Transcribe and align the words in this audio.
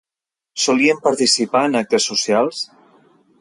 Solien 0.63 1.01
participar 1.03 1.61
en 1.67 1.79
actes 1.83 2.09
socials? 2.13 2.65